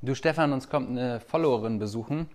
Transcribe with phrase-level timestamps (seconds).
[0.00, 2.28] Du Stefan, uns kommt eine Followerin besuchen.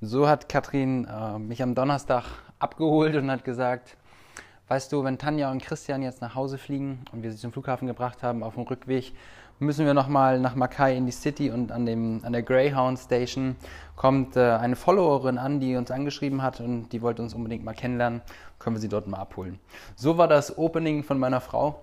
[0.00, 2.22] So hat Katrin äh, mich am Donnerstag
[2.60, 3.96] abgeholt und hat gesagt,
[4.68, 7.88] weißt du, wenn Tanja und Christian jetzt nach Hause fliegen und wir sie zum Flughafen
[7.88, 9.14] gebracht haben auf dem Rückweg,
[9.58, 13.56] müssen wir nochmal nach Mackay in die City und an, dem, an der Greyhound Station
[13.96, 17.74] kommt äh, eine Followerin an, die uns angeschrieben hat und die wollte uns unbedingt mal
[17.74, 18.22] kennenlernen.
[18.60, 19.58] Können wir sie dort mal abholen.
[19.96, 21.82] So war das Opening von meiner Frau.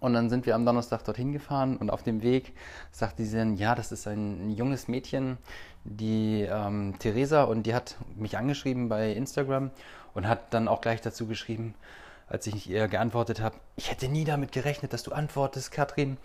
[0.00, 2.52] Und dann sind wir am Donnerstag dorthin gefahren und auf dem Weg
[2.90, 5.38] sagte sie dann, ja, das ist ein, ein junges Mädchen,
[5.84, 9.70] die ähm, Theresa, und die hat mich angeschrieben bei Instagram
[10.14, 11.74] und hat dann auch gleich dazu geschrieben,
[12.28, 16.16] als ich ihr geantwortet habe, ich hätte nie damit gerechnet, dass du antwortest, Katrin.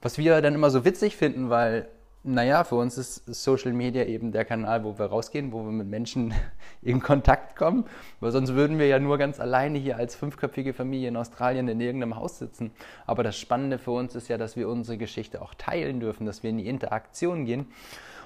[0.00, 1.88] Was wir dann immer so witzig finden, weil
[2.26, 5.86] naja, für uns ist Social Media eben der Kanal, wo wir rausgehen, wo wir mit
[5.86, 6.34] Menschen
[6.82, 7.84] in Kontakt kommen.
[8.18, 11.80] Weil sonst würden wir ja nur ganz alleine hier als fünfköpfige Familie in Australien in
[11.80, 12.72] irgendeinem Haus sitzen.
[13.06, 16.42] Aber das Spannende für uns ist ja, dass wir unsere Geschichte auch teilen dürfen, dass
[16.42, 17.66] wir in die Interaktion gehen.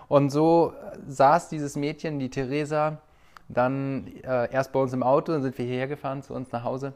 [0.09, 0.73] Und so
[1.07, 2.99] saß dieses Mädchen, die Theresa,
[3.49, 6.65] dann äh, erst bei uns im Auto, dann sind wir hierher gefahren zu uns nach
[6.65, 6.95] Hause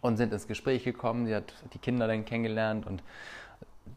[0.00, 1.26] und sind ins Gespräch gekommen.
[1.26, 3.02] Sie hat die Kinder dann kennengelernt und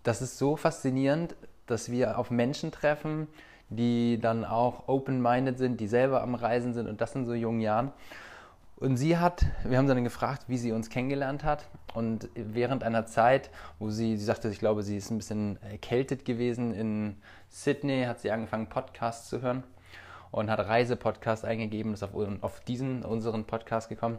[0.04, 1.36] das ist so faszinierend,
[1.68, 3.28] dass wir auf Menschen treffen,
[3.70, 7.62] die dann auch open-minded sind, die selber am Reisen sind und das in so jungen
[7.62, 7.92] Jahren.
[8.76, 11.66] Und sie hat, wir haben sie dann gefragt, wie sie uns kennengelernt hat.
[11.94, 16.26] Und während einer Zeit, wo sie, sie sagte, ich glaube, sie ist ein bisschen erkältet
[16.26, 17.18] gewesen in
[17.50, 19.64] Sydney, hat sie angefangen, Podcasts zu hören
[20.32, 24.18] und hat Reisepodcast eingegeben, ist auf, auf diesen, unseren Podcast gekommen.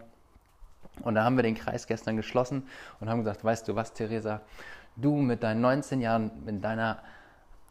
[1.01, 2.63] Und da haben wir den Kreis gestern geschlossen
[3.01, 4.43] und haben gesagt, weißt du was, Theresa,
[4.95, 7.03] du mit deinen 19 Jahren, mit deiner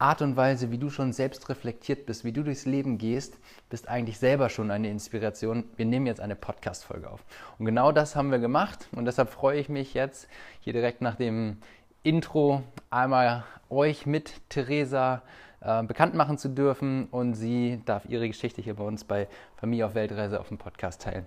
[0.02, 3.38] Art und Weise, wie du schon selbst reflektiert bist, wie du durchs Leben gehst,
[3.70, 5.62] bist eigentlich selber schon eine Inspiration.
[5.76, 7.24] Wir nehmen jetzt eine Podcast-Folge auf.
[7.60, 10.26] Und genau das haben wir gemacht und deshalb freue ich mich jetzt
[10.58, 11.58] hier direkt nach dem
[12.02, 15.22] Intro einmal euch mit Theresa
[15.60, 19.86] äh, bekannt machen zu dürfen und sie darf ihre Geschichte hier bei uns bei Familie
[19.86, 21.26] auf Weltreise auf dem Podcast teilen.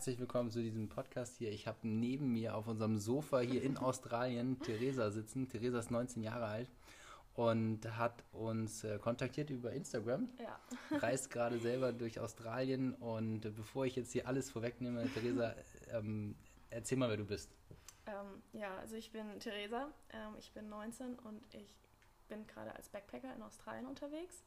[0.00, 1.52] Herzlich willkommen zu diesem Podcast hier.
[1.52, 5.46] Ich habe neben mir auf unserem Sofa hier in Australien Theresa sitzen.
[5.46, 6.70] Theresa ist 19 Jahre alt
[7.34, 10.30] und hat uns äh, kontaktiert über Instagram.
[10.38, 10.58] Ja.
[11.00, 15.54] Reist gerade selber durch Australien und äh, bevor ich jetzt hier alles vorwegnehme, Theresa,
[15.92, 16.34] ähm,
[16.70, 17.54] erzähl mal, wer du bist.
[18.06, 21.76] Ähm, ja, also ich bin Theresa, ähm, ich bin 19 und ich
[22.26, 24.46] bin gerade als Backpacker in Australien unterwegs.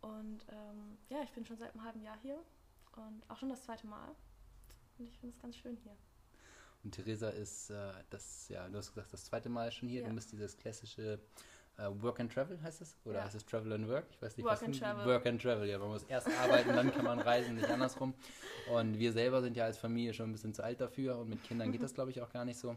[0.00, 2.40] Und ähm, ja, ich bin schon seit einem halben Jahr hier
[2.96, 4.16] und auch schon das zweite Mal.
[4.98, 5.96] Und ich finde es ganz schön hier.
[6.82, 10.02] Und Theresa ist äh, das, ja, du hast gesagt, das zweite Mal schon hier.
[10.02, 10.08] Ja.
[10.08, 11.18] Du bist dieses klassische
[11.78, 12.96] äh, Work and Travel, heißt es?
[13.04, 13.24] Oder ja.
[13.24, 14.06] heißt es Travel and Work?
[14.10, 15.06] Ich weiß nicht, Work was and Travel.
[15.06, 15.78] Work and Travel, ja.
[15.78, 18.14] Man muss erst arbeiten, dann kann man reisen, nicht andersrum.
[18.72, 21.42] Und wir selber sind ja als Familie schon ein bisschen zu alt dafür und mit
[21.42, 22.76] Kindern geht das, glaube ich, auch gar nicht so.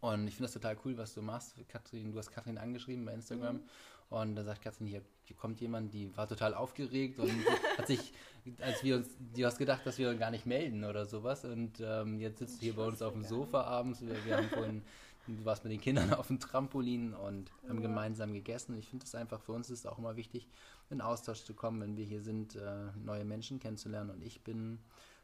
[0.00, 1.56] Und ich finde das total cool, was du machst.
[1.68, 3.62] Katrin, du hast Katrin angeschrieben bei Instagram mhm.
[4.10, 7.32] und da sagt Katrin, hier, hier kommt jemand, die war total aufgeregt und
[7.76, 8.12] hat sich,
[8.60, 12.20] als wir uns, du hast gedacht, dass wir gar nicht melden oder sowas und ähm,
[12.20, 14.00] jetzt sitzt du hier bei uns auf dem Sofa abends.
[14.00, 14.82] Wir, wir haben vorhin,
[15.26, 17.88] du warst mit den Kindern auf dem Trampolin und haben ja.
[17.88, 18.78] gemeinsam gegessen.
[18.78, 20.46] Ich finde es einfach, für uns ist es auch immer wichtig,
[20.90, 24.78] in Austausch zu kommen, wenn wir hier sind, äh, neue Menschen kennenzulernen und ich bin,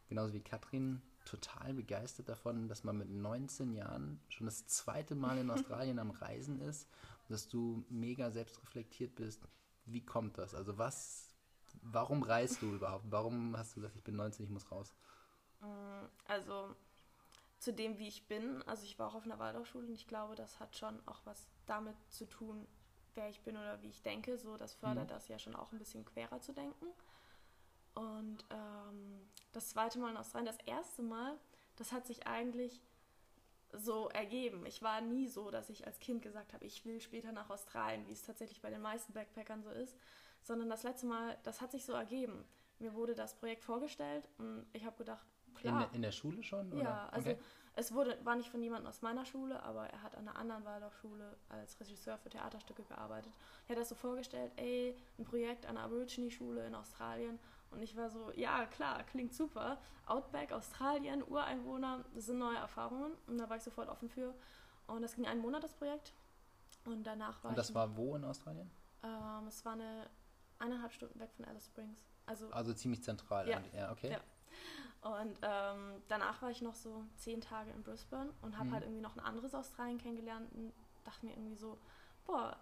[0.09, 5.39] genauso wie Katrin, total begeistert davon, dass man mit 19 Jahren schon das zweite Mal
[5.39, 6.89] in Australien am Reisen ist,
[7.29, 9.43] dass du mega selbstreflektiert bist,
[9.87, 10.55] wie kommt das?
[10.55, 11.31] Also was,
[11.83, 13.05] warum reist du überhaupt?
[13.09, 14.95] Warum hast du gesagt, ich bin 19, ich muss raus?
[15.61, 16.75] Mm, also
[17.59, 20.35] zu dem, wie ich bin, also ich war auch auf einer Waldorfschule und ich glaube,
[20.35, 22.67] das hat schon auch was damit zu tun,
[23.15, 24.39] wer ich bin oder wie ich denke.
[24.39, 25.09] So, das fördert mhm.
[25.09, 26.87] das ja schon auch ein bisschen querer zu denken.
[27.95, 31.39] Und ähm, das zweite Mal in Australien, das erste Mal,
[31.77, 32.81] das hat sich eigentlich
[33.73, 34.67] so ergeben.
[34.67, 38.07] Ich war nie so, dass ich als Kind gesagt habe, ich will später nach Australien,
[38.07, 39.97] wie es tatsächlich bei den meisten Backpackern so ist,
[40.43, 42.45] sondern das letzte Mal, das hat sich so ergeben.
[42.79, 45.89] Mir wurde das Projekt vorgestellt und ich habe gedacht, klar.
[45.89, 46.73] In, in, der Schule schon?
[46.73, 46.83] Oder?
[46.83, 47.41] Ja, also okay.
[47.77, 50.65] es wurde, war nicht von jemandem aus meiner Schule, aber er hat an einer anderen
[50.65, 53.33] Waldorfschule als Regisseur für Theaterstücke gearbeitet.
[53.67, 57.39] Er hat das so vorgestellt, ey, ein Projekt an einer Aborigine-Schule in Australien
[57.75, 59.79] und ich war so, ja, klar, klingt super.
[60.07, 63.13] Outback, Australien, Ureinwohner, das sind neue Erfahrungen.
[63.27, 64.35] Und da war ich sofort offen für.
[64.87, 66.13] Und das ging einen Monat, das Projekt.
[66.85, 68.71] Und danach war Und das war wo in Australien?
[69.03, 70.09] Ähm, es war eine
[70.59, 71.99] eineinhalb Stunden weg von Alice Springs.
[72.27, 73.49] Also, also ziemlich zentral.
[73.49, 74.13] Ja, ja okay.
[74.13, 74.21] Ja.
[75.19, 78.73] Und ähm, danach war ich noch so zehn Tage in Brisbane und habe Mhm.
[78.73, 80.73] halt irgendwie noch ein anderes Australien kennengelernt und
[81.05, 81.79] dachte mir irgendwie so,
[82.25, 82.57] boah,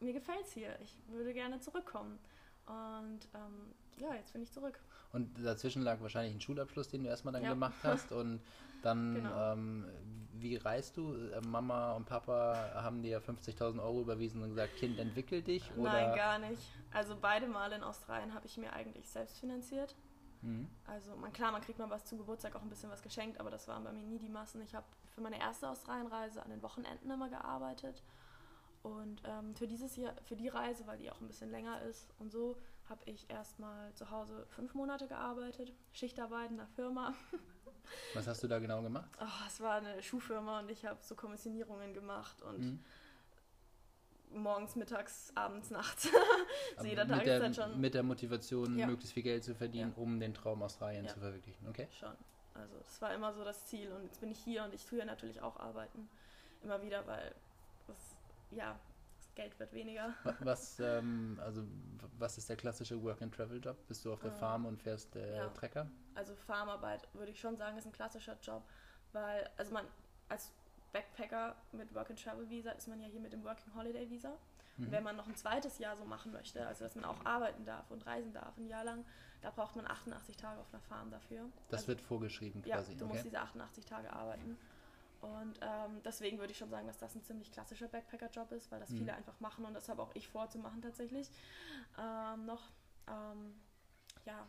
[0.00, 2.18] mir gefällt's hier, ich würde gerne zurückkommen.
[2.66, 4.78] Und ähm, ja, jetzt bin ich zurück.
[5.12, 7.50] Und dazwischen lag wahrscheinlich ein Schulabschluss, den du erstmal dann Ja.
[7.50, 8.12] gemacht hast.
[8.12, 8.40] Und
[8.82, 9.52] dann, Genau.
[9.52, 9.86] ähm,
[10.32, 11.14] wie reist du?
[11.14, 15.70] Äh, Mama und Papa haben dir 50.000 Euro überwiesen und gesagt, Kind, entwickel dich?
[15.78, 15.92] Oder?
[15.92, 16.62] Nein, gar nicht.
[16.92, 19.94] Also beide Male in Australien habe ich mir eigentlich selbst finanziert.
[20.42, 20.68] Mhm.
[20.86, 23.50] Also man, klar, man kriegt mal was zum Geburtstag, auch ein bisschen was geschenkt, aber
[23.50, 24.60] das waren bei mir nie die Massen.
[24.62, 28.02] Ich habe für meine erste Australienreise an den Wochenenden immer gearbeitet.
[28.82, 32.12] Und ähm, für dieses Jahr, für die Reise, weil die auch ein bisschen länger ist
[32.18, 32.58] und so,
[32.88, 37.14] habe ich erstmal zu Hause fünf Monate gearbeitet, Schichtarbeit in der Firma.
[38.14, 39.10] Was hast du da genau gemacht?
[39.20, 42.84] Oh, es war eine Schuhfirma und ich habe so Kommissionierungen gemacht und Mhm.
[44.30, 46.08] morgens, mittags, abends, nachts.
[46.78, 47.80] So jeder mit, Tag der, ist dann schon.
[47.80, 48.86] mit der Motivation, Ja.
[48.86, 50.02] möglichst viel Geld zu verdienen, Ja.
[50.02, 51.12] um den Traum Australien Ja.
[51.12, 51.68] zu verwirklichen.
[51.68, 51.88] Okay?
[51.98, 52.16] Schon.
[52.54, 54.98] Also das war immer so das Ziel und jetzt bin ich hier und ich tue
[54.98, 56.08] ja natürlich auch arbeiten.
[56.62, 57.34] Immer wieder, weil
[57.86, 57.96] das,
[58.50, 58.78] ja,
[59.34, 60.14] Geld wird weniger.
[60.24, 61.62] Wa- Was, ähm, also,
[62.18, 63.76] was ist der klassische Work-and-Travel-Job?
[63.88, 65.48] Bist du auf der Äh, Farm und fährst äh, ja.
[65.48, 65.88] Trecker?
[66.14, 68.62] Also Farmarbeit würde ich schon sagen, ist ein klassischer Job,
[69.12, 69.86] weil, also man
[70.28, 70.52] als
[70.92, 74.32] Backpacker mit Work and Travel Visa ist man ja hier mit dem Working Holiday Visa.
[74.76, 74.92] Und Mhm.
[74.92, 77.88] wenn man noch ein zweites Jahr so machen möchte, also dass man auch arbeiten darf
[77.92, 79.04] und reisen darf, ein Jahr lang,
[79.40, 81.48] da braucht man 88 Tage auf einer Farm dafür.
[81.68, 82.96] Das also, wird vorgeschrieben Ja, quasi.
[82.96, 83.12] du okay?
[83.14, 84.56] musst diese 88 Tage arbeiten.
[85.24, 88.80] Und ähm, deswegen würde ich schon sagen, dass das ein ziemlich klassischer Backpacker-Job ist, weil
[88.80, 88.98] das Mhm.
[88.98, 91.30] viele einfach machen und das habe auch ich vor zu machen tatsächlich.
[91.98, 92.62] Ähm, noch,
[93.08, 93.54] ähm,
[94.26, 94.46] ja,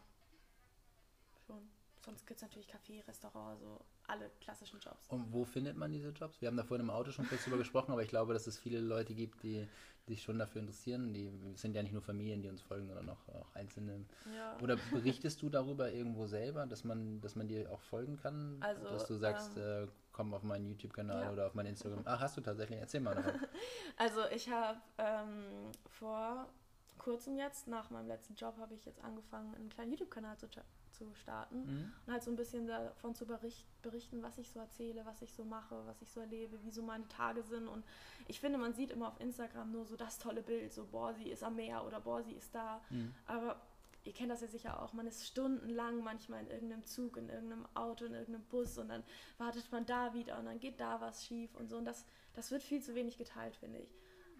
[1.47, 1.69] schon.
[2.05, 5.07] Sonst gibt es natürlich Café, Restaurant, so alle klassischen Jobs.
[5.09, 6.39] Und wo findet man diese Jobs?
[6.39, 8.59] Wir haben da vorhin im Auto schon kurz drüber gesprochen, aber ich glaube, dass es
[8.59, 9.67] viele Leute gibt, die,
[10.07, 11.13] die sich schon dafür interessieren.
[11.13, 14.05] Die sind ja nicht nur Familien, die uns folgen, sondern auch, auch Einzelne.
[14.35, 14.55] Ja.
[14.61, 18.57] Oder berichtest du darüber irgendwo selber, dass man, dass man dir auch folgen kann?
[18.61, 21.31] Also, dass du sagst, äh, komm auf meinen YouTube-Kanal Ja.
[21.31, 22.03] oder auf mein Instagram.
[22.05, 22.79] Ach, hast du tatsächlich?
[22.79, 23.15] Erzähl mal.
[23.97, 26.49] Also ich habe ähm, vor
[26.97, 30.47] kurzem jetzt, nach meinem letzten Job, habe ich jetzt angefangen, einen kleinen YouTube-Kanal zu,
[30.95, 31.59] zu starten.
[31.65, 31.91] Mhm.
[32.05, 35.33] Und halt so ein bisschen davon zu bericht, berichten, was ich so erzähle, was ich
[35.33, 37.67] so mache, was ich so erlebe, wie so meine Tage sind.
[37.67, 37.83] Und
[38.27, 41.29] ich finde, man sieht immer auf Instagram nur so das tolle Bild, so boah, sie
[41.29, 42.81] ist am Meer oder boah, sie ist da.
[42.89, 43.13] Mhm.
[43.27, 43.61] Aber
[44.05, 47.65] ihr kennt das ja sicher auch, man ist stundenlang manchmal in irgendeinem Zug, in irgendeinem
[47.73, 49.03] Auto, in irgendeinem Bus und dann
[49.37, 51.77] wartet man da wieder und dann geht da was schief und so.
[51.77, 53.89] Und das, das wird viel zu wenig geteilt, finde ich.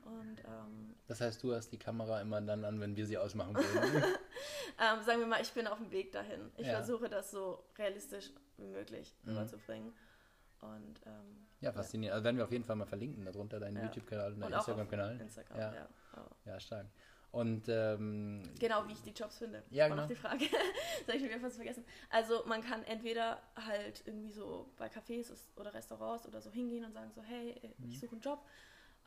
[0.05, 3.55] Und ähm, Das heißt, du hast die Kamera immer dann an, wenn wir sie ausmachen
[3.55, 3.65] wollen.
[4.79, 6.51] ähm, sagen wir mal, ich bin auf dem Weg dahin.
[6.57, 6.73] Ich Ja.
[6.75, 9.31] versuche das so realistisch wie möglich Mhm.
[9.31, 9.93] rüberzubringen.
[10.61, 12.13] Und ähm, ja, faszinierend.
[12.13, 13.83] Also werden wir auf jeden Fall mal verlinken, darunter deinen Ja.
[13.85, 15.21] YouTube-Kanal und deinen Instagram-Kanal.
[15.21, 15.73] Instagram, Ja.
[15.73, 15.89] ja.
[16.13, 16.87] Aber Ja, stark.
[17.31, 19.63] Und ähm, Genau, wie ich die Jobs finde.
[19.69, 20.01] Ja, War genau.
[20.03, 20.45] noch die Frage.
[21.05, 21.83] das habe ich wieder fast vergessen.
[22.09, 26.93] Also man kann entweder halt irgendwie so bei Cafés oder Restaurants oder so hingehen und
[26.93, 27.89] sagen so, hey, Mhm.
[27.89, 28.39] ich suche einen Job.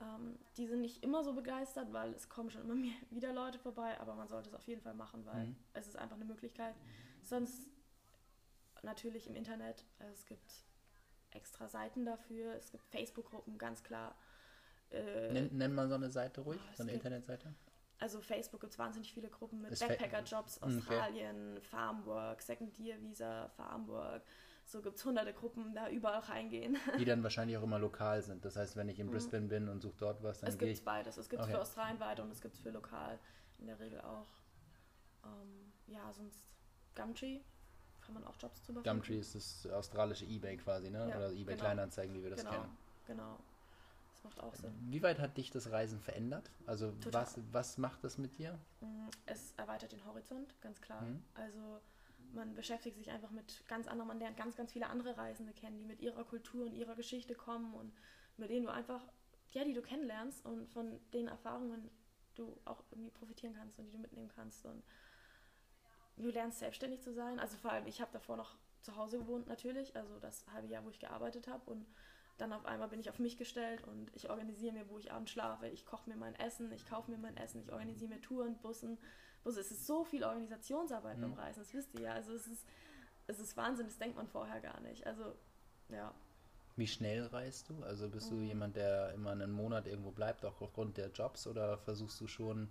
[0.00, 3.59] Ähm, die sind nicht immer so begeistert, weil es kommen schon immer mehr, wieder Leute
[3.59, 5.56] vorbei, aber man sollte es auf jeden Fall machen, weil Mhm.
[5.75, 6.75] es ist einfach eine Möglichkeit.
[7.23, 7.69] Sonst
[8.83, 10.65] natürlich im Internet, es gibt
[11.31, 14.15] extra Seiten dafür, es gibt Facebook-Gruppen, ganz klar.
[14.91, 17.53] Äh, nenn, nenn mal so eine Seite ruhig, Oh, es so eine gibt- Internetseite.
[17.99, 20.77] also Facebook gibt es wahnsinnig viele Gruppen mit Backpacker-Jobs, okay.
[20.77, 24.23] Australien, Farmwork, Second Year Visa, Farmwork.
[24.69, 26.76] So gibt es hunderte Gruppen, da überall reingehen.
[26.99, 28.45] Die dann wahrscheinlich auch immer lokal sind.
[28.45, 30.54] Das heißt, wenn ich in Brisbane bin und suche dort was, dann Mhm.
[30.54, 31.16] es gibt beides.
[31.16, 31.52] Es gibt Okay.
[31.52, 33.19] für Australien weit und es gibt für lokal
[33.59, 34.26] in der Regel auch.
[35.25, 36.43] Ähm, ja, sonst
[36.95, 37.40] Gumtree
[38.02, 38.99] kann man auch Jobs drüber finden.
[38.99, 41.09] Gumtree ist das australische Ebay quasi, ne?
[41.09, 41.64] Ja, Oder Ebay genau.
[41.64, 42.76] Kleinanzeigen, wie wir das Genau, kennen.
[43.07, 43.38] genau.
[44.12, 44.75] Das macht auch Sinn.
[44.90, 46.50] Wie weit hat dich das Reisen verändert?
[46.66, 47.23] Also Total.
[47.23, 48.59] was, was macht das mit dir?
[48.81, 51.00] Mm, Es erweitert den Horizont, ganz klar.
[51.02, 51.23] Mhm.
[51.35, 51.81] Also
[52.33, 55.79] man beschäftigt sich einfach mit ganz anderen, man lernt ganz, ganz viele andere Reisende kennen,
[55.79, 57.93] die mit ihrer Kultur und ihrer Geschichte kommen und
[58.37, 59.03] mit denen du einfach,
[59.51, 61.91] ja, die du kennenlernst und von den Erfahrungen
[62.35, 64.65] du auch irgendwie profitieren kannst und die du mitnehmen kannst.
[64.65, 64.83] Und
[66.17, 67.39] du lernst selbstständig zu sein.
[67.41, 70.85] Also vor allem, ich habe davor noch zu Hause gewohnt natürlich, also das halbe Jahr,
[70.85, 71.87] wo ich gearbeitet habe und
[72.39, 75.33] dann auf einmal bin ich auf mich gestellt und ich organisiere mir, wo ich abends
[75.33, 78.57] schlafe, ich koche mir mein Essen, ich kaufe mir mein Essen, ich organisiere mir Touren,
[78.59, 78.97] Bussen,
[79.45, 79.61] Busse.
[79.61, 81.38] Es ist so viel Organisationsarbeit beim Mhm.
[81.38, 82.12] Reisen, das wisst ihr ja.
[82.14, 82.66] Also es ist,
[83.26, 85.07] es ist Wahnsinn, das denkt man vorher gar nicht.
[85.07, 85.35] Also
[85.88, 86.14] ja,
[86.76, 87.83] Wie schnell reist du?
[87.83, 88.42] Also bist du Mhm.
[88.42, 92.71] jemand, der immer einen Monat irgendwo bleibt, auch aufgrund der Jobs, oder versuchst du schon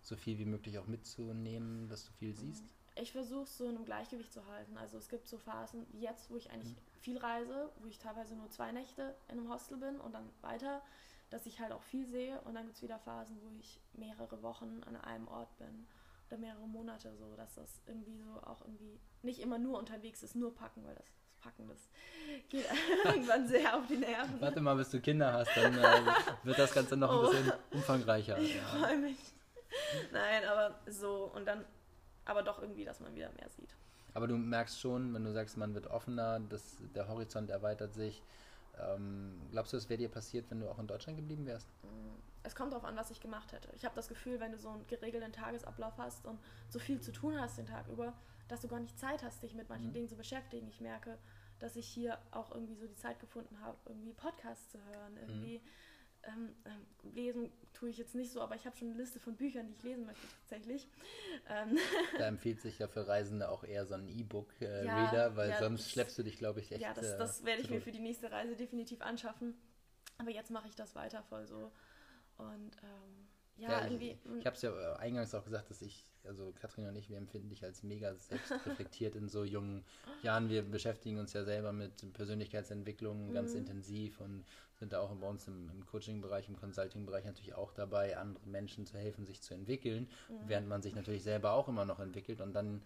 [0.00, 2.74] so viel wie möglich auch mitzunehmen, dass du viel siehst?
[3.00, 4.76] ich versuche es so in einem Gleichgewicht zu halten.
[4.76, 7.00] Also es gibt so Phasen wie jetzt, wo ich eigentlich Mhm.
[7.00, 10.82] viel reise, wo ich teilweise nur zwei Nächte in einem Hostel bin und dann weiter,
[11.30, 12.40] dass ich halt auch viel sehe.
[12.42, 15.86] Und dann gibt es wieder Phasen, wo ich mehrere Wochen an einem Ort bin.
[16.28, 20.34] Oder mehrere Monate so, dass das irgendwie so auch irgendwie nicht immer nur unterwegs ist,
[20.36, 21.88] nur packen, weil das, das Packen, das
[22.48, 22.64] geht
[23.04, 24.40] irgendwann sehr auf die Nerven.
[24.40, 26.12] Warte mal, bis du Kinder hast, dann äh,
[26.44, 27.26] wird das Ganze noch Oh.
[27.26, 28.38] ein bisschen umfangreicher.
[28.40, 28.62] Ich Ja.
[28.62, 29.18] freue mich.
[30.12, 31.64] Nein, aber so und dann,
[32.24, 33.74] aber doch irgendwie, dass man wieder mehr sieht.
[34.14, 38.22] Aber du merkst schon, wenn du sagst, man wird offener, dass der Horizont erweitert sich.
[38.80, 41.68] Ähm, glaubst du, es wäre dir passiert, wenn du auch in Deutschland geblieben wärst?
[42.42, 43.68] Es kommt darauf an, was ich gemacht hätte.
[43.74, 47.12] Ich habe das Gefühl, wenn du so einen geregelten Tagesablauf hast und so viel zu
[47.12, 48.14] tun hast den Tag über,
[48.48, 49.94] dass du gar nicht Zeit hast, dich mit manchen Mhm.
[49.94, 50.68] Dingen zu beschäftigen.
[50.68, 51.18] Ich merke,
[51.58, 55.56] dass ich hier auch irgendwie so die Zeit gefunden habe, irgendwie Podcasts zu hören, irgendwie
[55.56, 55.60] ähm,
[56.32, 59.66] ähm, lesen tue ich jetzt nicht so, aber ich habe schon eine Liste von Büchern,
[59.68, 60.88] die ich lesen möchte tatsächlich.
[61.48, 61.78] Ähm,
[62.18, 64.84] Da empfiehlt sich ja für Reisende auch eher so ein E-Book-Reader,
[65.28, 66.80] Ja, weil ja, sonst das- schleppst du dich, glaube ich, echt.
[66.80, 69.54] ja, das, äh, das werde ich mir für die nächste Reise definitiv anschaffen.
[70.18, 71.70] Aber jetzt mache ich das weiter voll so.
[72.38, 73.27] Und ähm,
[73.58, 74.10] ja, Ja, irgendwie.
[74.12, 77.08] ich ich habe es ja äh, eingangs auch gesagt, dass ich, also Katrin und ich,
[77.10, 79.84] wir empfinden dich als mega selbstreflektiert in so jungen
[80.22, 80.48] Jahren.
[80.48, 83.60] Wir beschäftigen uns ja selber mit Persönlichkeitsentwicklung ganz Mhm.
[83.60, 88.16] intensiv und sind da auch bei uns im, im Coaching-Bereich, im Consulting-Bereich natürlich auch dabei,
[88.16, 90.48] anderen Menschen zu helfen, sich zu entwickeln, Mhm.
[90.48, 92.40] während man sich natürlich selber auch immer noch entwickelt.
[92.40, 92.82] Und dann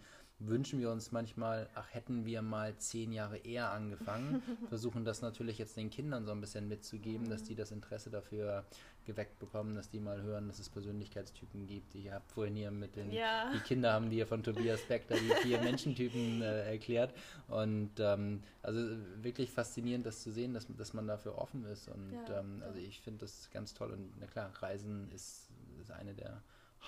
[0.47, 5.57] wünschen wir uns manchmal, ach, hätten wir mal zehn Jahre eher angefangen, versuchen das natürlich
[5.57, 8.65] jetzt den Kindern so ein bisschen mitzugeben, dass die das Interesse dafür
[9.05, 11.93] geweckt bekommen, dass die mal hören, dass es Persönlichkeitstypen gibt.
[11.95, 13.51] Ich habe vorhin hier mit den Ja.
[13.53, 17.13] die Kinder haben die hier von Tobias Beck da die vier Menschentypen äh, erklärt.
[17.49, 18.79] Und ähm, also
[19.21, 21.89] wirklich faszinierend, das zu sehen, dass, dass man dafür offen ist.
[21.89, 23.91] Und Ja, ähm, also ich finde das ganz toll.
[23.91, 25.49] Und na klar, Reisen ist,
[25.81, 26.41] ist eine der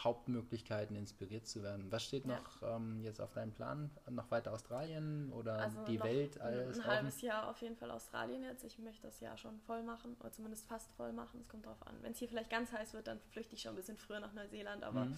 [0.03, 1.91] Hauptmöglichkeiten, inspiriert zu werden.
[1.91, 2.37] Was steht Ja.
[2.37, 3.89] noch ähm, jetzt auf deinem Plan?
[4.09, 6.39] Noch weiter Australien oder Also die Welt?
[6.41, 6.91] ein, Alles ein offen?
[6.91, 8.63] halbes Jahr auf jeden Fall Australien jetzt.
[8.63, 11.39] Ich möchte das Jahr schon voll machen, oder zumindest fast voll machen.
[11.41, 11.95] Es kommt drauf an.
[12.01, 14.33] Wenn es hier vielleicht ganz heiß wird, dann flüchte ich schon ein bisschen früher nach
[14.33, 15.17] Neuseeland, aber Mhm.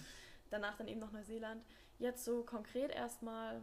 [0.50, 1.62] danach dann eben noch Neuseeland.
[1.98, 3.60] Jetzt so konkret erstmal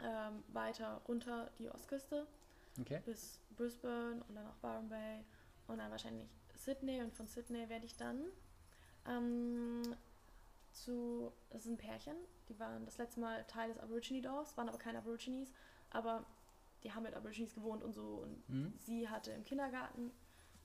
[0.00, 2.26] ähm, weiter runter die Ostküste
[2.80, 3.00] Okay.
[3.04, 5.20] bis Brisbane und dann auch Byron Bay
[5.68, 8.24] und dann wahrscheinlich Sydney und von Sydney werde ich dann
[9.06, 9.82] ähm,
[10.74, 12.16] zu, das ist ein Pärchen,
[12.48, 15.50] die waren das letzte Mal Teil des Aborigine-Dorfs, waren aber keine Aborigines,
[15.90, 16.24] aber
[16.82, 18.74] die haben mit Aborigines gewohnt und so und Mhm.
[18.78, 20.10] sie hatte im Kindergarten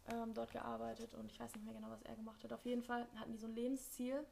[0.08, 2.52] ähm, dort gearbeitet und ich weiß nicht mehr genau, was er gemacht hat.
[2.54, 4.26] Auf jeden Fall hatten die so ein Lebensziel,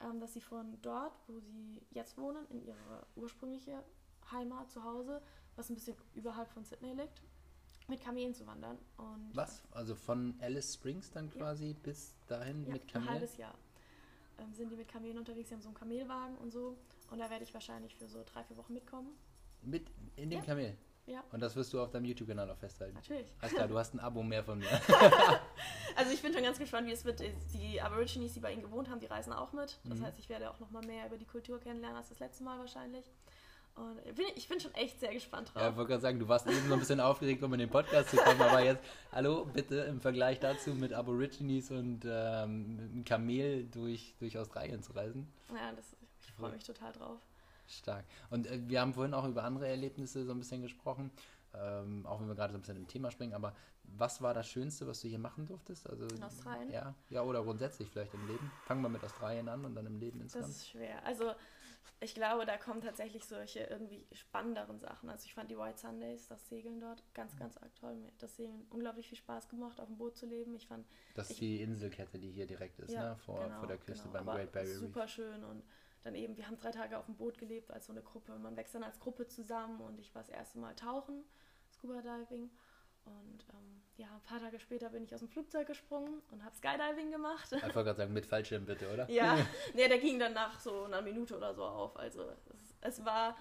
[0.00, 3.82] ähm, dass sie von dort, wo sie jetzt wohnen, in ihre ursprüngliche
[4.30, 5.22] Heimat zu Hause,
[5.56, 7.22] was ein bisschen überhalb von Sydney liegt,
[7.88, 8.78] mit Kamelen zu wandern.
[8.96, 9.62] Und Was?
[9.70, 11.38] Also von Alice Springs dann Ja.
[11.38, 13.12] quasi bis dahin Ja, mit ein Kamelen?
[13.14, 13.54] halbes Jahr
[14.38, 15.48] ähm, sind die mit Kamelen unterwegs.
[15.48, 16.76] Sie haben so einen Kamelwagen und so.
[17.10, 19.16] Und da werde ich wahrscheinlich für so drei, vier Wochen mitkommen.
[19.62, 20.44] Mit in dem Ja.
[20.44, 20.76] Kamel?
[21.06, 22.94] Ja, Und das wirst du auf deinem YouTube-Kanal auch festhalten?
[22.96, 23.32] natürlich.
[23.40, 24.66] Alles klar, du hast ein Abo mehr von mir.
[25.98, 27.22] Also ich bin schon ganz gespannt, wie es wird.
[27.54, 29.78] Die Aborigines, die bei ihnen gewohnt haben, die reisen auch mit.
[29.84, 30.04] Das Mhm.
[30.04, 32.58] heißt, ich werde auch noch mal mehr über die Kultur kennenlernen als das letzte Mal
[32.58, 33.06] wahrscheinlich.
[33.76, 33.98] Und
[34.34, 35.62] ich bin, schon echt sehr gespannt drauf.
[35.62, 37.68] Ja, ich wollte gerade sagen, du warst eben so ein bisschen aufgeregt, um in den
[37.68, 42.90] Podcast zu kommen, aber jetzt, hallo, bitte im Vergleich dazu mit Aborigines und ähm, mit
[42.90, 45.30] einem Kamel durch, durch Australien zu reisen.
[45.54, 47.18] Ja, das, ich freue mich total drauf.
[47.68, 48.04] Stark.
[48.30, 51.10] Und äh, wir haben vorhin auch über andere Erlebnisse so ein bisschen gesprochen,
[51.54, 53.54] ähm, auch wenn wir gerade so ein bisschen im Thema springen, aber
[53.84, 55.88] was war das Schönste, was du hier machen durftest?
[55.88, 56.70] Also, In Australien?
[56.70, 58.50] Ja, ja, oder grundsätzlich vielleicht im Leben.
[58.64, 60.50] Fangen wir mit Australien an und dann im Leben Das insgesamt.
[60.50, 61.04] ist schwer.
[61.04, 61.32] Also
[62.00, 65.08] ich glaube, da kommen tatsächlich solche irgendwie spannenderen Sachen.
[65.08, 67.94] Also ich fand die White Sundays, das Segeln dort, ganz, ganz arg toll.
[67.96, 70.54] Mir hat das Segeln unglaublich viel Spaß gemacht, auf dem Boot zu leben.
[70.56, 73.16] Ich fand Das ist ich- die Inselkette, die hier direkt ist, ne?
[73.24, 74.12] vor, genau, vor der Küste genau.
[74.12, 74.78] beim Aber Great Barrier Reef.
[74.80, 75.62] Super schön und
[76.04, 78.38] dann eben, wir haben drei Tage auf dem Boot gelebt als so eine Gruppe.
[78.38, 81.24] Man wächst dann als Gruppe zusammen und ich war das erste Mal tauchen,
[81.72, 82.50] Scuba Diving.
[83.06, 86.54] Und ähm, ja, ein paar Tage später bin ich aus dem Flugzeug gesprungen und habe
[86.54, 87.46] Skydiving gemacht.
[87.52, 89.10] Ich wollte gerade sagen, mit Fallschirm bitte, oder?
[89.10, 89.38] ja,
[89.74, 91.96] nee, der ging dann nach so einer Minute oder so auf.
[91.96, 92.22] Also
[92.82, 93.36] es, es war,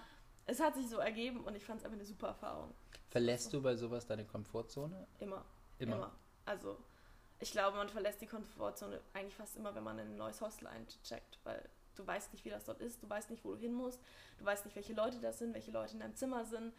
[0.46, 2.74] es hat sich so ergeben und ich fand es einfach eine super Erfahrung.
[3.10, 5.08] Verlässt du bei sowas deine Komfortzone?
[5.20, 5.46] Immer.
[5.80, 5.96] Immer.
[5.96, 6.12] Immer.
[6.46, 6.78] Also,
[7.40, 10.68] ich glaube, man verlässt die Komfortzone eigentlich fast immer, wenn man in ein neues Hostel
[10.68, 13.74] eincheckt, weil du weißt nicht, wie das dort ist, du weißt nicht, wo du hin
[13.74, 14.02] musst,
[14.38, 16.74] du weißt nicht, welche Leute das sind, welche Leute in deinem Zimmer sind.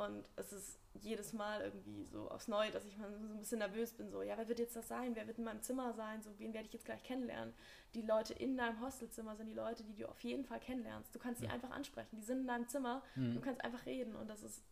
[0.00, 3.58] Und es ist jedes Mal irgendwie so aufs Neue, dass ich mal so ein bisschen
[3.58, 5.14] nervös bin, so, ja, wer wird jetzt das sein?
[5.14, 6.22] Wer wird in meinem Zimmer sein?
[6.22, 7.52] So, wen werde ich jetzt gleich kennenlernen?
[7.94, 11.14] Die Leute in deinem Hostelzimmer sind die Leute, die du auf jeden Fall kennenlernst.
[11.14, 11.52] Du kannst sie Ja.
[11.52, 12.16] einfach ansprechen.
[12.16, 13.34] Die sind in deinem Zimmer, Mhm.
[13.34, 14.62] du kannst einfach reden und das ist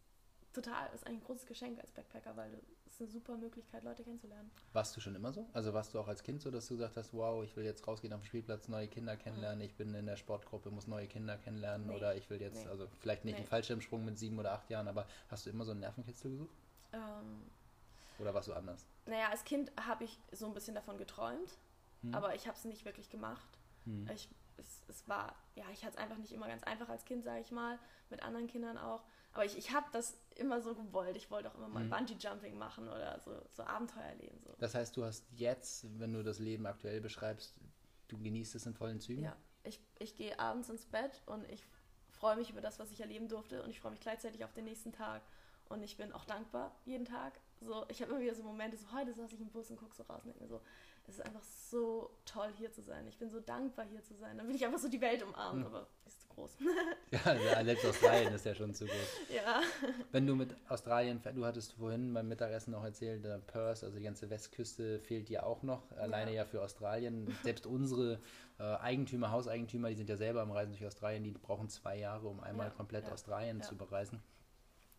[0.53, 2.53] total, ist ein großes Geschenk als Backpacker, weil
[2.87, 4.51] es ist eine super Möglichkeit, Leute kennenzulernen.
[4.73, 5.47] Warst du schon immer so?
[5.53, 7.87] Also warst du auch als Kind so, dass du gesagt hast, wow, ich will jetzt
[7.87, 11.37] rausgehen auf den Spielplatz, neue Kinder kennenlernen, ich bin in der Sportgruppe, muss neue Kinder
[11.37, 11.97] kennenlernen Nee.
[11.97, 12.71] oder ich will jetzt, Nee.
[12.71, 13.39] also vielleicht nicht Nee.
[13.41, 16.57] einen Fallschirmsprung mit sieben oder acht Jahren, aber hast du immer so einen Nervenkitzel gesucht?
[16.93, 17.43] Ähm,
[18.19, 18.87] Oder warst du anders?
[19.07, 21.57] naja, als Kind habe ich so ein bisschen davon geträumt,
[22.03, 22.15] Hm?
[22.15, 23.49] aber ich habe es nicht wirklich gemacht.
[23.85, 24.09] Hm.
[24.15, 24.29] Ich
[24.61, 27.41] es, es war, ja, ich hatte es einfach nicht immer ganz einfach als Kind, sage
[27.43, 27.79] ich mal,
[28.11, 29.05] mit anderen Kindern auch.
[29.39, 31.17] Aber ich, ich habe das immer so gewollt.
[31.17, 31.91] Ich wollte auch immer mal Mhm.
[31.91, 34.37] Bungee-Jumping machen oder so, so Abenteuer erleben.
[34.45, 34.53] So.
[34.59, 37.55] Das heißt, du hast jetzt, wenn du das Leben aktuell beschreibst,
[38.09, 39.23] du genießt es in vollen Zügen?
[39.23, 41.63] Ja, ich, ich gehe abends ins Bett und ich
[42.11, 44.65] freue mich über das, was ich erleben durfte und ich freue mich gleichzeitig auf den
[44.65, 45.23] nächsten Tag.
[45.69, 47.39] Und ich bin auch dankbar jeden Tag.
[47.61, 49.95] So, ich habe immer wieder so Momente, so heute saß ich im Bus und gucke
[49.95, 50.61] so raus und denke mir so,
[51.09, 53.07] es ist einfach so toll hier zu sein.
[53.09, 54.37] Ich bin so dankbar hier zu sein.
[54.37, 56.59] Dann will ich einfach so die Welt umarmen, aber die ist zu groß.
[57.11, 59.21] Ja, also selbst Australien ist ja schon zu groß.
[59.35, 59.63] ja.
[60.13, 64.05] Wenn du mit Australien, du hattest vorhin beim Mittagessen auch erzählt, der Perth, also die
[64.05, 67.35] ganze Westküste fehlt dir auch noch, alleine ja für Australien.
[67.43, 68.21] Selbst unsere
[68.59, 72.29] äh, Eigentümer, Hauseigentümer, die sind ja selber am Reisen durch Australien, die brauchen zwei Jahre,
[72.29, 73.65] um einmal Ja, komplett ja, Australien ja.
[73.65, 74.23] zu bereisen.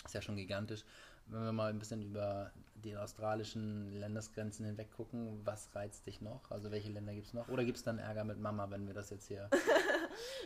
[0.06, 0.84] Ist ja schon gigantisch.
[1.30, 6.50] Wenn wir mal ein bisschen über die australischen Landesgrenzen hinweg gucken, was reizt dich noch?
[6.50, 7.48] Also welche Länder gibt es noch?
[7.50, 9.50] Oder gibt es dann Ärger mit Mama, wenn wir das jetzt hier...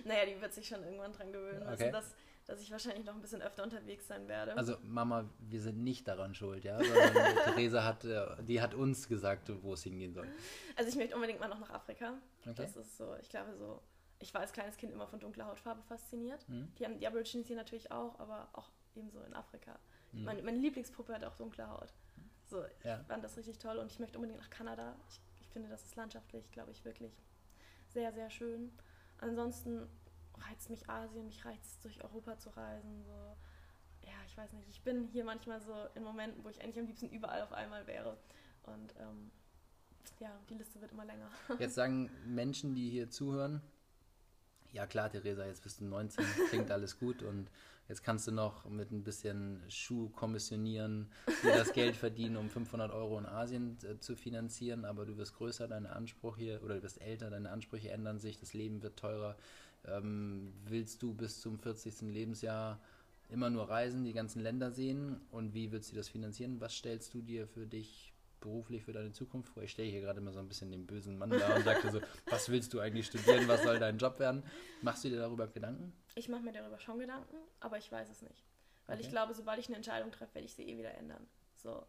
[0.06, 1.72] Naja, die wird sich schon irgendwann dran gewöhnen Okay.
[1.72, 4.56] müssen, dass, dass ich wahrscheinlich noch ein bisschen öfter unterwegs sein werde.
[4.56, 6.78] Also Mama, wir sind nicht daran schuld, ja.
[6.78, 7.14] Sondern
[7.46, 10.28] Theresa hat, äh, die hat uns gesagt, wo es hingehen soll.
[10.76, 12.14] Also ich möchte unbedingt mal noch nach Afrika.
[12.42, 12.54] Okay.
[12.56, 13.82] Das ist so, ich glaube so,
[14.20, 16.48] ich war als kleines Kind immer von dunkler Hautfarbe fasziniert.
[16.48, 16.72] Mhm.
[16.78, 19.80] Die haben die Aborigines hier natürlich auch, aber auch ebenso in Afrika.
[20.14, 20.24] Mhm.
[20.24, 21.94] Meine, meine Lieblingspuppe hat auch dunkle Haut.
[22.46, 23.00] So, Ja.
[23.02, 24.96] ich fand das richtig toll und ich möchte unbedingt nach Kanada.
[25.10, 27.12] Ich, ich finde, das ist landschaftlich, glaube ich, wirklich
[27.90, 28.72] sehr, sehr schön.
[29.20, 29.88] Ansonsten
[30.50, 33.04] reizt mich Asien, mich reizt es, durch Europa zu reisen.
[33.06, 33.36] So.
[34.06, 34.68] Ja, ich weiß nicht.
[34.70, 37.88] Ich bin hier manchmal so in Momenten, wo ich eigentlich am liebsten überall auf einmal
[37.88, 38.18] wäre.
[38.64, 39.32] Und ähm,
[40.20, 41.30] ja, die Liste wird immer länger.
[41.60, 43.62] Jetzt sagen Menschen, die hier zuhören,
[44.74, 47.50] ja klar, Theresa, jetzt bist du 19, klingt alles gut und
[47.88, 51.10] jetzt kannst du noch mit ein bisschen Schuh kommissionieren,
[51.44, 55.36] dir das Geld verdienen, um 500 Euro in Asien äh, zu finanzieren, aber du wirst
[55.36, 59.38] größer, deine Ansprüche, oder du wirst älter, deine Ansprüche ändern sich, das Leben wird teurer.
[59.86, 62.02] Ähm, willst du bis zum 40.
[62.02, 62.80] Lebensjahr
[63.30, 66.60] immer nur reisen, die ganzen Länder sehen und wie willst du das finanzieren?
[66.62, 68.13] Was stellst du dir für dich
[68.44, 69.64] beruflich für deine Zukunft vor?
[69.64, 72.00] Ich stelle hier gerade mal so ein bisschen den bösen Mann da und sagte so,
[72.30, 74.44] was willst du eigentlich studieren, was soll dein Job werden?
[74.82, 75.94] Machst du dir darüber Gedanken?
[76.16, 78.44] Ich mache mir darüber schon Gedanken, aber ich weiß es nicht.
[78.86, 79.12] Weil ich Okay.
[79.16, 81.26] glaube, sobald ich eine Entscheidung treffe, werde ich sie eh wieder ändern.
[81.56, 81.86] So,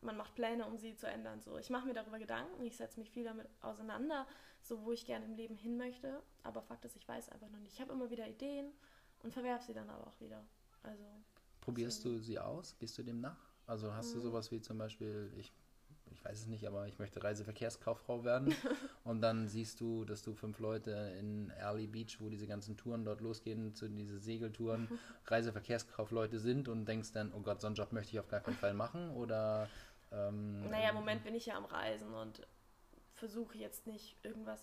[0.00, 1.40] man macht Pläne, um sie zu ändern.
[1.40, 4.26] So, ich mache mir darüber Gedanken, ich setze mich viel damit auseinander,
[4.62, 6.22] so wo ich gerne im Leben hin möchte.
[6.42, 7.74] Aber Fakt ist, ich weiß einfach noch nicht.
[7.74, 8.72] Ich habe immer wieder Ideen
[9.22, 10.42] und verwerfe sie dann aber auch wieder.
[10.82, 11.04] Also,
[11.60, 12.76] Probierst du sie aus?
[12.78, 13.50] Gehst du dem nach?
[13.66, 15.52] Also hast du sowas wie zum Beispiel, ich,
[16.20, 18.54] ich weiß es nicht, aber ich möchte Reiseverkehrskauffrau werden
[19.04, 23.04] und dann siehst du, dass du fünf Leute in Early Beach, wo diese ganzen Touren
[23.04, 24.88] dort losgehen, zu diese Segeltouren,
[25.26, 28.56] Reiseverkehrskaufleute sind und denkst dann, oh Gott, so einen Job möchte ich auf gar keinen
[28.56, 29.68] Fall machen oder
[30.12, 32.46] ähm, naja, im Moment bin ich ja am Reisen und
[33.14, 34.62] versuche jetzt nicht irgendwas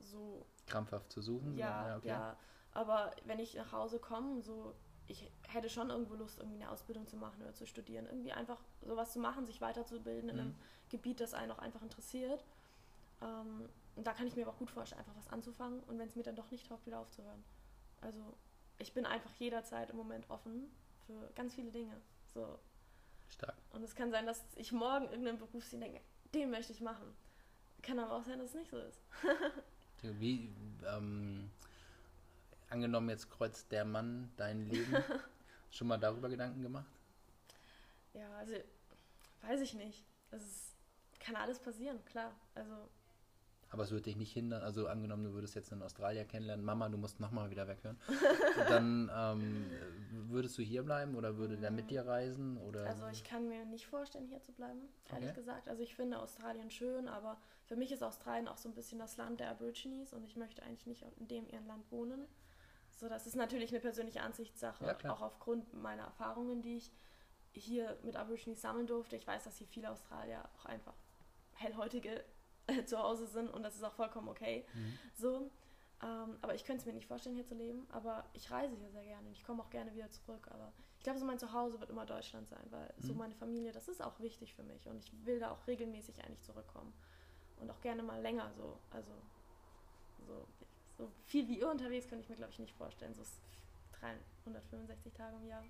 [0.00, 1.56] so krampfhaft zu suchen?
[1.56, 2.36] Ja, sondern- ja.
[2.72, 4.74] Aber wenn ich nach Hause komme, so,
[5.08, 8.06] ich hätte schon irgendwo Lust, irgendwie eine Ausbildung zu machen oder zu studieren.
[8.06, 10.56] Irgendwie einfach sowas zu machen, sich weiterzubilden in einem Mhm.
[10.90, 12.44] Gebiet, das einen auch einfach interessiert.
[13.22, 16.08] Ähm, und da kann ich mir aber auch gut vorstellen, einfach was anzufangen und wenn
[16.08, 17.42] es mir dann doch nicht taugt, wieder aufzuhören.
[18.00, 18.20] Also
[18.78, 20.70] ich bin einfach jederzeit im Moment offen
[21.06, 21.96] für ganz viele Dinge.
[22.34, 22.58] So.
[23.28, 23.56] Stark.
[23.72, 26.00] Und es kann sein, dass ich morgen irgendeinen Berufsziel denke,
[26.34, 27.14] den möchte ich machen.
[27.82, 29.00] Kann aber auch sein, dass es nicht so ist.
[30.02, 30.50] Wie,
[30.86, 31.50] ähm,
[32.70, 34.94] angenommen, jetzt kreuzt der Mann dein Leben.
[35.70, 36.86] Schon mal darüber Gedanken gemacht?
[38.14, 38.54] Ja, also
[39.42, 40.04] weiß ich nicht.
[40.30, 40.74] Es
[41.20, 42.32] kann alles passieren, klar.
[42.54, 42.72] Also
[43.70, 46.88] Aber es würde dich nicht hindern, also angenommen, du würdest jetzt einen Australier kennenlernen, Mama,
[46.88, 47.98] du musst nochmal wieder weghören.
[48.68, 49.66] Dann ähm,
[50.30, 52.56] würdest du hier bleiben oder würde der mit dir reisen?
[52.58, 52.86] Oder?
[52.86, 55.34] Also ich kann mir nicht vorstellen, hier zu bleiben, ehrlich Okay.
[55.34, 55.68] gesagt.
[55.68, 59.16] Also ich finde Australien schön, aber für mich ist Australien auch so ein bisschen das
[59.16, 62.26] Land der Aborigines und ich möchte eigentlich nicht in dem ihren Land wohnen.
[62.96, 66.90] So, das ist natürlich eine persönliche Ansichtssache, Ja, auch aufgrund meiner Erfahrungen, die ich
[67.52, 69.16] hier mit Aborigines sammeln durfte.
[69.16, 70.94] Ich weiß, dass hier viele Australier auch einfach
[71.54, 72.24] hellhäutige
[72.86, 74.66] zu Hause sind und das ist auch vollkommen okay.
[74.74, 74.98] Mhm.
[75.14, 75.50] So,
[76.02, 77.86] ähm, aber ich könnte es mir nicht vorstellen, hier zu leben.
[77.90, 80.48] Aber ich reise hier sehr gerne und ich komme auch gerne wieder zurück.
[80.50, 83.18] Aber ich glaube, so mein Zuhause wird immer Deutschland sein, weil so Mhm.
[83.20, 86.42] meine Familie, das ist auch wichtig für mich und ich will da auch regelmäßig eigentlich
[86.42, 86.92] zurückkommen
[87.56, 88.78] und auch gerne mal länger so.
[88.90, 89.12] Also
[90.18, 90.48] so,
[90.96, 93.14] so viel wie ihr unterwegs könnte ich mir glaube ich nicht vorstellen.
[93.14, 93.40] So s-
[94.00, 95.64] 365 Tage im Jahr,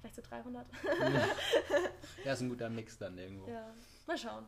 [0.00, 0.66] vielleicht so 300.
[2.24, 3.46] Ja, ist ein guter Mix dann irgendwo.
[3.48, 3.74] Ja, ja,
[4.06, 4.44] mal schauen.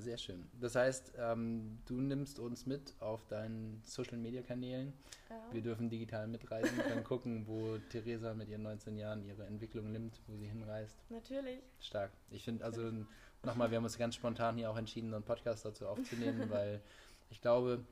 [0.00, 0.48] sehr schön.
[0.60, 4.92] Das heißt, ähm, du nimmst uns mit auf deinen Social-Media-Kanälen.
[5.30, 5.36] Ja.
[5.52, 10.20] Wir dürfen digital mitreisen, können gucken, wo Theresa mit ihren 19 Jahren ihre Entwicklung nimmt,
[10.26, 10.98] wo sie hinreist.
[11.10, 11.60] Natürlich.
[11.80, 12.10] Stark.
[12.30, 12.90] Ich finde, also
[13.44, 16.80] nochmal, wir haben uns ganz spontan hier auch entschieden, einen Podcast dazu aufzunehmen, weil
[17.30, 17.84] ich glaube,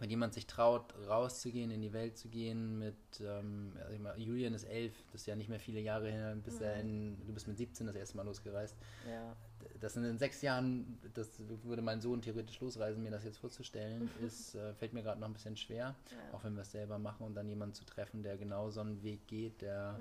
[0.00, 3.72] wenn jemand sich traut, rauszugehen, in die Welt zu gehen mit, ähm,
[4.04, 7.16] also Julian ist elf, das ist ja nicht mehr viele Jahre her, bis er in,
[7.26, 8.76] du bist mit 17 das erste Mal losgereist.
[9.08, 9.34] Ja.
[9.80, 11.30] Das sind in sechs Jahren, das
[11.64, 15.28] würde mein Sohn theoretisch losreisen, mir das jetzt vorzustellen, ist, äh, fällt mir gerade noch
[15.28, 16.34] ein bisschen schwer, Ja.
[16.36, 19.02] auch wenn wir es selber machen und dann jemanden zu treffen, der genau so einen
[19.02, 19.98] Weg geht, der,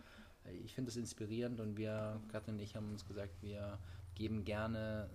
[0.64, 3.80] ich finde das inspirierend und wir, Katrin und ich haben uns gesagt, wir
[4.16, 5.10] geben gerne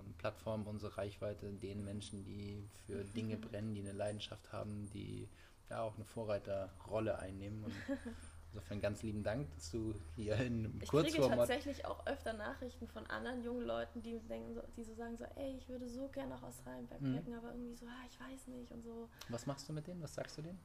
[0.00, 5.28] eine Plattform, unsere Reichweite den Menschen, die für Dinge brennen, die eine Leidenschaft haben, die
[5.70, 7.64] ja auch eine Vorreiterrolle einnehmen.
[7.64, 7.72] Und
[8.52, 13.06] insofern ganz lieben Dank, dass du hier in Ich kriege tatsächlich auch öfter Nachrichten von
[13.06, 16.30] anderen jungen Leuten, die denken, so, die so sagen so, ey, ich würde so gerne
[16.30, 19.08] nach Australien backpacken, aber irgendwie so, ah, ich weiß nicht und so.
[19.28, 20.02] Was machst du mit denen?
[20.02, 20.60] Was sagst du denen?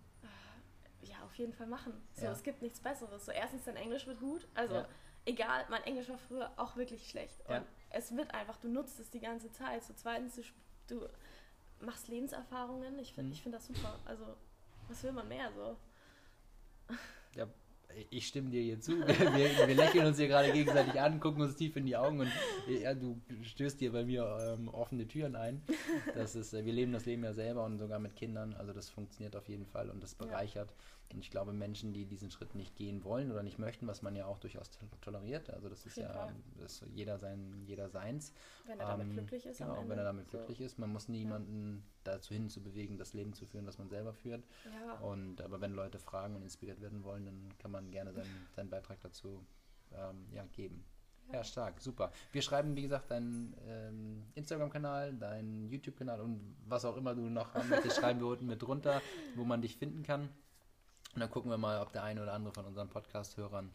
[1.01, 1.93] Ja, auf jeden Fall machen.
[2.13, 2.31] So, Ja.
[2.33, 3.25] es gibt nichts Besseres.
[3.25, 4.47] So, erstens, dein Englisch wird gut.
[4.53, 4.87] Also, Ja.
[5.25, 7.39] egal, mein Englisch war früher auch wirklich schlecht.
[7.45, 7.65] Und Ja.
[7.91, 9.83] Es wird einfach, du nutzt es die ganze Zeit.
[9.83, 10.43] So, zweitens, du,
[10.87, 11.07] du
[11.85, 12.97] machst Lebenserfahrungen.
[12.99, 13.33] Ich finde Mhm.
[13.33, 13.97] ich find das super.
[14.05, 14.25] Also,
[14.87, 15.77] was will man mehr so?
[17.35, 17.47] Ja,
[18.09, 18.91] ich stimme dir hier zu.
[18.99, 22.19] Wir, wir, wir lächeln uns hier gerade gegenseitig an, gucken uns tief in die Augen
[22.21, 22.31] und
[22.67, 25.61] ja, du stößt dir bei mir ähm, offene Türen ein.
[26.15, 28.53] Das ist, äh, wir leben das Leben ja selber und sogar mit Kindern.
[28.53, 30.27] Also das funktioniert auf jeden Fall und das Ja.
[31.13, 34.15] Und ich glaube, Menschen, die diesen Schritt nicht gehen wollen oder nicht möchten, was man
[34.15, 38.31] ja auch durchaus to- toleriert, also das ist ja das ist jeder sein, jeder seins.
[38.65, 39.57] Wenn er damit Ähm, glücklich ist.
[39.57, 40.37] Genau, wenn er damit so.
[40.37, 40.77] glücklich ist.
[40.77, 44.43] Man muss niemanden dazu hin zu bewegen, das Leben zu führen, das man selber führt.
[44.65, 44.93] Ja.
[44.99, 48.69] Und aber wenn Leute fragen und inspiriert werden wollen, dann kann man gerne seinen, seinen
[48.69, 49.43] Beitrag dazu
[49.91, 50.85] ähm, ja, geben.
[51.33, 51.43] Ja.
[51.43, 52.11] stark, super.
[52.31, 57.53] Wir schreiben, wie gesagt, deinen ähm, Instagram-Kanal, deinen YouTube-Kanal und was auch immer du noch
[57.67, 59.01] möchtest, schreiben wir unten mit drunter,
[59.35, 60.29] wo man dich finden kann.
[61.13, 63.71] Und dann gucken wir mal, ob der eine oder andere von unseren Podcast-Hörern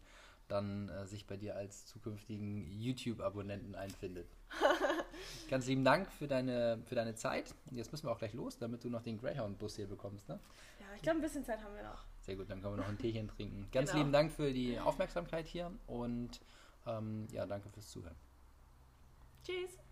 [0.47, 4.27] dann äh, sich bei dir als zukünftigen YouTube-Abonnenten einfindet.
[5.49, 7.53] Ganz lieben Dank für deine, für deine Zeit.
[7.69, 10.27] Und jetzt müssen wir auch gleich los, damit du noch den Greyhound-Bus hier bekommst.
[10.29, 10.39] Ne?
[10.79, 12.05] ja, ich glaube, ein bisschen Zeit haben wir noch.
[12.21, 13.67] Sehr gut, dann können wir noch ein Teechen trinken.
[13.71, 13.99] Ganz Genau.
[13.99, 16.39] lieben Dank für die Aufmerksamkeit hier und
[16.85, 18.15] ähm, ja, danke fürs Zuhören.
[19.43, 19.84] Tschüss.